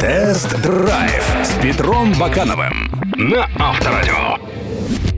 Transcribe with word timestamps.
Тест-драйв 0.00 1.24
с 1.44 1.52
Петром 1.62 2.12
Бакановым 2.14 2.90
на 3.16 3.48
Авторадио. 3.56 4.36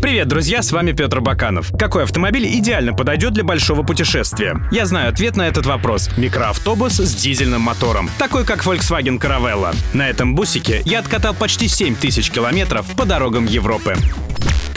Привет, 0.03 0.29
друзья, 0.29 0.61
с 0.61 0.73
вами 0.73 0.93
Петр 0.93 1.23
Баканов. 1.23 1.73
Какой 1.79 2.03
автомобиль 2.03 2.47
идеально 2.59 2.93
подойдет 2.93 3.33
для 3.33 3.45
большого 3.45 3.83
путешествия? 3.83 4.61
Я 4.71 4.85
знаю 4.85 5.09
ответ 5.09 5.37
на 5.37 5.49
этот 5.49 5.65
вопрос. 5.65 6.11
Микроавтобус 6.19 6.99
с 6.99 7.15
дизельным 7.15 7.63
мотором, 7.63 8.11
такой 8.19 8.45
как 8.45 8.67
Volkswagen 8.67 9.19
Caravelle. 9.19 9.75
На 9.95 10.11
этом 10.11 10.35
бусике 10.35 10.83
я 10.85 10.99
откатал 10.99 11.33
почти 11.33 11.67
7 11.67 11.97
тысяч 11.97 12.31
километров 12.31 12.85
по 12.97 13.07
дорогам 13.07 13.47
Европы 13.47 13.97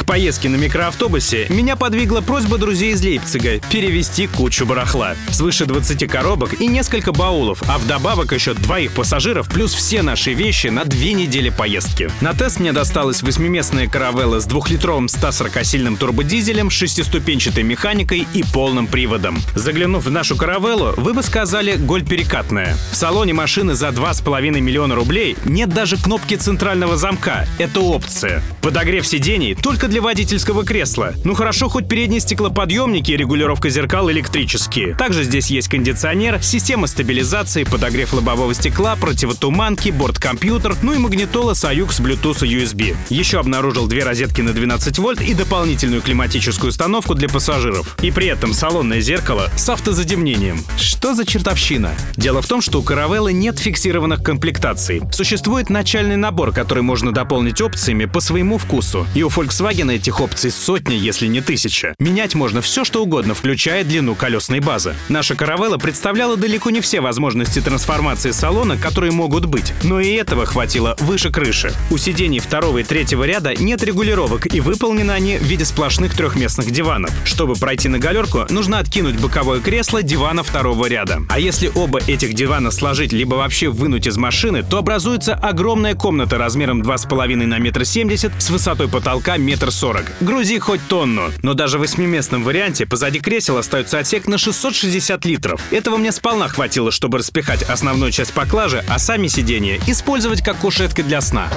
поездке 0.07 0.49
на 0.49 0.55
микроавтобусе 0.55 1.47
меня 1.49 1.75
подвигла 1.75 2.21
просьба 2.21 2.57
друзей 2.57 2.93
из 2.93 3.03
Лейпцига 3.03 3.59
перевезти 3.69 4.25
кучу 4.25 4.65
барахла. 4.65 5.15
Свыше 5.29 5.65
20 5.65 6.09
коробок 6.09 6.59
и 6.59 6.67
несколько 6.67 7.11
баулов, 7.11 7.61
а 7.67 7.77
вдобавок 7.77 8.31
еще 8.31 8.53
двоих 8.53 8.93
пассажиров 8.93 9.49
плюс 9.49 9.73
все 9.73 10.01
наши 10.01 10.33
вещи 10.33 10.67
на 10.67 10.85
две 10.85 11.13
недели 11.13 11.49
поездки. 11.49 12.09
На 12.21 12.33
тест 12.33 12.59
мне 12.59 12.71
досталась 12.71 13.21
восьмиместная 13.21 13.87
каравелла 13.87 14.39
с 14.39 14.45
двухлитровым 14.45 15.07
140-сильным 15.07 15.97
турбодизелем, 15.97 16.69
шестиступенчатой 16.69 17.63
механикой 17.63 18.25
и 18.33 18.43
полным 18.43 18.87
приводом. 18.87 19.37
Заглянув 19.55 20.05
в 20.05 20.09
нашу 20.09 20.37
каравеллу, 20.37 20.93
вы 20.95 21.13
бы 21.13 21.21
сказали 21.21 21.75
«голь 21.75 22.05
перекатная». 22.05 22.77
В 22.91 22.95
салоне 22.95 23.33
машины 23.33 23.75
за 23.75 23.89
2,5 23.89 24.61
миллиона 24.61 24.95
рублей 24.95 25.35
нет 25.43 25.69
даже 25.69 25.97
кнопки 25.97 26.35
центрального 26.35 26.95
замка. 26.95 27.45
Это 27.57 27.81
опция. 27.81 28.41
Подогрев 28.61 29.05
сидений 29.05 29.53
только 29.53 29.89
для 29.89 29.96
для 29.97 30.03
водительского 30.03 30.63
кресла. 30.63 31.15
Ну 31.23 31.33
хорошо, 31.33 31.69
хоть 31.69 31.87
передние 31.87 32.19
стеклоподъемники 32.19 33.09
и 33.09 33.17
регулировка 33.17 33.71
зеркал 33.71 34.11
электрические. 34.11 34.93
Также 34.93 35.23
здесь 35.23 35.47
есть 35.47 35.69
кондиционер, 35.69 36.39
система 36.43 36.85
стабилизации, 36.85 37.63
подогрев 37.63 38.13
лобового 38.13 38.53
стекла, 38.53 38.95
противотуманки, 38.95 39.89
борт-компьютер, 39.89 40.75
ну 40.83 40.93
и 40.93 40.99
магнитола 40.99 41.53
Soyux 41.53 41.93
с 41.93 41.99
Bluetooth 41.99 42.45
и 42.45 42.59
USB. 42.59 42.95
Еще 43.09 43.39
обнаружил 43.39 43.87
две 43.87 44.03
розетки 44.03 44.41
на 44.41 44.53
12 44.53 44.99
вольт 44.99 45.19
и 45.19 45.33
дополнительную 45.33 46.03
климатическую 46.03 46.69
установку 46.69 47.15
для 47.15 47.27
пассажиров. 47.27 47.97
И 48.03 48.11
при 48.11 48.27
этом 48.27 48.53
салонное 48.53 49.01
зеркало 49.01 49.49
с 49.57 49.67
автозадемнением. 49.67 50.63
Что 50.77 51.15
за 51.15 51.25
чертовщина? 51.25 51.89
Дело 52.17 52.43
в 52.43 52.47
том, 52.47 52.61
что 52.61 52.81
у 52.81 52.83
Caravella 52.83 53.31
нет 53.31 53.57
фиксированных 53.57 54.21
комплектаций. 54.21 55.01
Существует 55.11 55.71
начальный 55.71 56.17
набор, 56.17 56.51
который 56.51 56.83
можно 56.83 57.11
дополнить 57.11 57.61
опциями 57.61 58.05
по 58.05 58.19
своему 58.19 58.59
вкусу. 58.59 59.07
И 59.15 59.23
у 59.23 59.29
Volkswagen 59.29 59.86
на 59.87 59.91
этих 59.91 60.19
опций 60.19 60.51
сотни, 60.51 60.93
если 60.93 61.27
не 61.27 61.41
тысяча. 61.41 61.95
Менять 61.97 62.35
можно 62.35 62.61
все, 62.61 62.83
что 62.83 63.01
угодно, 63.01 63.33
включая 63.33 63.83
длину 63.83 64.15
колесной 64.15 64.59
базы. 64.59 64.95
Наша 65.07 65.35
каравелла 65.35 65.77
представляла 65.77 66.35
далеко 66.35 66.69
не 66.69 66.81
все 66.81 66.99
возможности 66.99 67.61
трансформации 67.61 68.31
салона, 68.31 68.77
которые 68.77 69.13
могут 69.13 69.45
быть, 69.45 69.73
но 69.83 69.99
и 69.99 70.11
этого 70.11 70.45
хватило 70.45 70.95
выше 70.99 71.31
крыши. 71.31 71.73
У 71.89 71.97
сидений 71.97 72.39
второго 72.39 72.79
и 72.79 72.83
третьего 72.83 73.23
ряда 73.23 73.55
нет 73.55 73.81
регулировок, 73.83 74.53
и 74.53 74.59
выполнены 74.59 75.11
они 75.11 75.37
в 75.37 75.43
виде 75.43 75.63
сплошных 75.63 76.15
трехместных 76.15 76.69
диванов. 76.69 77.11
Чтобы 77.23 77.55
пройти 77.55 77.87
на 77.87 77.97
галерку, 77.97 78.45
нужно 78.49 78.79
откинуть 78.79 79.19
боковое 79.19 79.61
кресло 79.61 80.03
дивана 80.03 80.43
второго 80.43 80.87
ряда. 80.87 81.21
А 81.29 81.39
если 81.39 81.71
оба 81.73 81.99
этих 82.07 82.33
дивана 82.33 82.71
сложить 82.71 83.13
либо 83.13 83.35
вообще 83.35 83.69
вынуть 83.69 84.05
из 84.05 84.17
машины, 84.17 84.63
то 84.63 84.79
образуется 84.79 85.33
огромная 85.33 85.95
комната 85.95 86.37
размером 86.37 86.81
2,5 86.81 87.45
на 87.45 87.57
метр 87.57 87.85
семьдесят 87.85 88.33
с 88.37 88.49
высотой 88.49 88.89
потолка 88.89 89.37
метр 89.37 89.71
40. 89.77 90.05
Грузи 90.21 90.57
хоть 90.59 90.81
тонну. 90.87 91.31
Но 91.43 91.53
даже 91.53 91.77
в 91.77 91.81
восьмиместном 91.81 92.43
варианте 92.43 92.87
позади 92.87 93.19
кресел 93.19 93.57
остается 93.57 93.99
отсек 93.99 94.27
на 94.27 94.39
660 94.39 95.23
литров. 95.25 95.61
Этого 95.71 95.97
мне 95.97 96.11
сполна 96.11 96.47
хватило, 96.47 96.91
чтобы 96.91 97.19
распихать 97.19 97.61
основную 97.61 98.11
часть 98.11 98.33
поклажи, 98.33 98.83
а 98.89 98.97
сами 98.97 99.27
сиденья 99.27 99.79
использовать 99.85 100.43
как 100.43 100.57
кушетки 100.57 101.01
для 101.01 101.21
сна. 101.21 101.49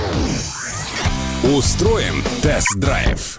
Устроим 1.42 2.22
тест-драйв. 2.42 3.38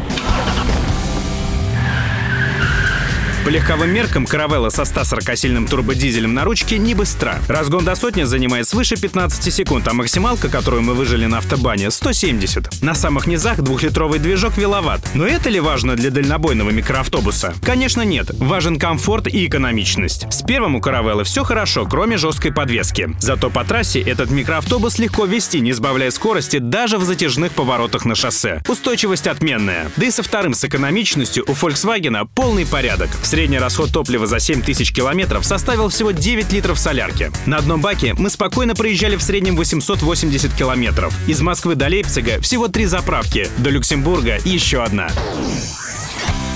По 3.44 3.50
легковым 3.50 3.90
меркам 3.90 4.28
каравелла 4.28 4.70
со 4.70 4.84
140-сильным 4.84 5.68
турбодизелем 5.68 6.36
на 6.36 6.44
ручке 6.44 6.78
не 6.78 6.94
быстра. 6.94 7.40
Разгон 7.48 7.84
до 7.84 7.96
сотни 7.96 8.22
занимает 8.22 8.68
свыше 8.68 9.02
15 9.02 9.52
секунд, 9.52 9.88
а 9.88 9.94
максималка, 9.94 10.48
которую 10.48 10.84
мы 10.84 10.94
выжили 10.94 11.26
на 11.26 11.40
автобане, 11.40 11.90
170. 11.90 12.84
На 12.84 12.94
самых 12.94 13.26
низах 13.26 13.60
двухлитровый 13.62 14.20
движок 14.20 14.60
веловат. 14.60 15.02
Но 15.16 15.26
это 15.26 15.50
ли 15.50 15.60
важно 15.60 15.96
для 15.96 16.12
дальнобойного 16.12 16.70
микроавтобуса? 16.70 17.56
Конечно 17.64 18.04
нет. 18.04 18.30
Важен 18.38 18.78
комфорт 18.78 19.28
и 19.28 19.48
экономичность. 19.48 20.32
С 20.32 20.44
первым 20.44 20.76
у 20.76 20.82
каравеллы 20.82 21.24
все 21.24 21.44
хорошо, 21.44 21.88
кроме 21.88 22.18
жесткой 22.18 22.54
подвески. 22.54 23.10
Зато 23.20 23.50
по 23.50 23.64
трассе 23.64 24.02
этот 24.02 24.30
микроавтобус 24.30 25.00
легко 25.00 25.26
вести, 25.26 25.62
не 25.62 25.74
сбавляя 25.74 26.12
скорости 26.12 26.58
даже 26.58 27.00
в 27.00 27.06
затяжных 27.06 27.54
поворотах 27.54 28.06
на 28.06 28.14
шоссе. 28.14 28.62
Устойчивость 28.68 29.26
отменная. 29.26 29.90
Да 29.98 30.06
и 30.06 30.12
со 30.12 30.22
вторым 30.22 30.54
с 30.54 30.64
экономичностью 30.64 31.44
у 31.48 31.54
Volkswagen 31.54 32.28
полный 32.36 32.68
порядок. 32.68 33.10
Средний 33.32 33.60
расход 33.60 33.94
топлива 33.94 34.28
за 34.28 34.42
7 34.42 34.62
тысяч 34.62 34.92
километров 34.92 35.46
составил 35.46 35.88
всего 35.88 36.12
9 36.12 36.52
литров 36.52 36.78
солярки. 36.78 37.32
На 37.46 37.60
одном 37.60 37.80
баке 37.80 38.14
мы 38.18 38.30
спокойно 38.30 38.76
проезжали 38.76 39.16
в 39.16 39.22
среднем 39.22 39.56
880 39.56 40.54
километров. 40.54 41.14
Из 41.30 41.40
Москвы 41.40 41.76
до 41.76 41.88
Лейпцига 41.88 42.42
всего 42.42 42.68
три 42.68 42.88
заправки, 42.88 43.48
до 43.60 43.70
Люксембурга 43.70 44.40
еще 44.44 44.84
одна. 44.84 45.08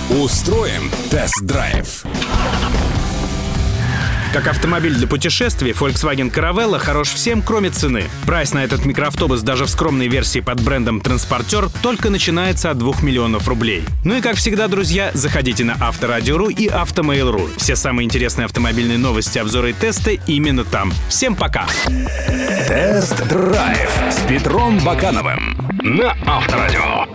Устроим 0.10 0.92
тест-драйв. 1.10 2.04
Как 4.36 4.48
автомобиль 4.48 4.94
для 4.94 5.08
путешествий, 5.08 5.72
Volkswagen 5.72 6.30
Caravella 6.30 6.78
хорош 6.78 7.08
всем, 7.08 7.42
кроме 7.42 7.70
цены. 7.70 8.04
Прайс 8.26 8.54
на 8.54 8.66
этот 8.66 8.84
микроавтобус 8.84 9.42
даже 9.44 9.64
в 9.64 9.70
скромной 9.70 10.10
версии 10.10 10.42
под 10.42 10.60
брендом 10.60 11.00
«Транспортер» 11.00 11.70
только 11.82 12.10
начинается 12.10 12.70
от 12.70 12.78
2 12.78 12.96
миллионов 13.02 13.48
рублей. 13.48 13.86
Ну 14.04 14.18
и 14.18 14.20
как 14.20 14.36
всегда, 14.36 14.68
друзья, 14.68 15.12
заходите 15.14 15.64
на 15.64 15.78
Авторадио.ру 15.80 16.50
и 16.50 16.68
Автомейл.ру. 16.68 17.48
Все 17.56 17.78
самые 17.78 18.08
интересные 18.08 18.44
автомобильные 18.44 18.98
новости, 18.98 19.40
обзоры 19.40 19.70
и 19.70 19.74
тесты 19.74 20.20
именно 20.28 20.66
там. 20.66 20.92
Всем 21.08 21.34
пока! 21.34 21.66
Тест-драйв 22.68 23.90
с 24.12 24.20
Петром 24.28 24.80
Бакановым 24.80 25.58
на 25.82 26.14
Авторадио. 26.26 27.06